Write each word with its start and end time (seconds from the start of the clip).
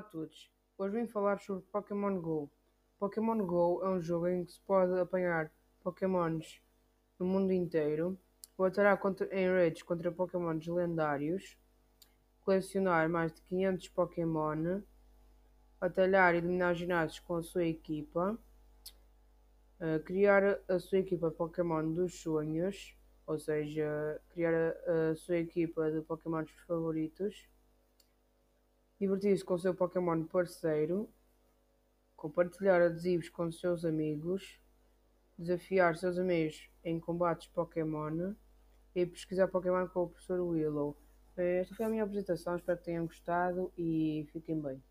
todos! 0.00 0.50
Hoje 0.76 0.96
vim 0.96 1.06
falar 1.06 1.38
sobre 1.38 1.64
Pokémon 1.70 2.20
GO. 2.20 2.50
Pokémon 2.98 3.46
GO 3.46 3.80
é 3.84 3.88
um 3.88 4.02
jogo 4.02 4.26
em 4.26 4.44
que 4.44 4.50
se 4.50 4.60
pode 4.62 4.98
apanhar 4.98 5.52
Pokémons 5.84 6.60
no 7.16 7.24
mundo 7.24 7.52
inteiro, 7.52 8.18
contra, 8.96 9.32
em 9.32 9.48
raids 9.48 9.84
contra 9.84 10.10
Pokémons 10.10 10.66
lendários, 10.66 11.56
colecionar 12.40 13.08
mais 13.08 13.32
de 13.32 13.40
500 13.42 13.88
Pokémon, 13.90 14.82
batalhar 15.78 16.34
e 16.34 16.40
dominar 16.40 16.74
ginásios 16.74 17.20
com 17.20 17.36
a 17.36 17.42
sua 17.44 17.64
equipa, 17.64 18.36
uh, 19.80 20.02
criar 20.02 20.58
a 20.66 20.80
sua 20.80 20.98
equipa 20.98 21.30
Pokémon 21.30 21.92
dos 21.92 22.20
sonhos, 22.20 22.96
ou 23.24 23.38
seja, 23.38 24.20
criar 24.30 24.54
a, 24.54 25.10
a 25.12 25.14
sua 25.14 25.36
equipa 25.36 25.88
de 25.92 26.00
Pokémons 26.00 26.50
favoritos 26.66 27.46
divertir-se 29.00 29.44
com 29.44 29.56
seu 29.56 29.74
Pokémon 29.74 30.24
parceiro, 30.24 31.08
compartilhar 32.16 32.82
adesivos 32.82 33.28
com 33.28 33.50
seus 33.52 33.84
amigos, 33.84 34.60
desafiar 35.38 35.96
seus 35.96 36.18
amigos 36.18 36.68
em 36.82 36.98
combates 36.98 37.46
Pokémon 37.48 38.34
e 38.94 39.06
pesquisar 39.06 39.48
Pokémon 39.48 39.86
com 39.88 40.04
o 40.04 40.08
professor 40.08 40.40
Willow. 40.40 40.96
Esta 41.36 41.74
foi 41.76 41.86
a 41.86 41.88
minha 41.88 42.02
apresentação, 42.02 42.56
espero 42.56 42.78
que 42.78 42.84
tenham 42.84 43.06
gostado 43.06 43.72
e 43.78 44.28
fiquem 44.32 44.60
bem. 44.60 44.82